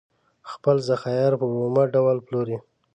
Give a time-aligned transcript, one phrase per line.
[0.51, 2.57] خپل ذخایر په اومه ډول پلوري.